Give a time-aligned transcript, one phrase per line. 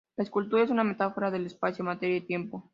[0.17, 2.67] La escultura es una metáfora del espacio, materia y tiempo.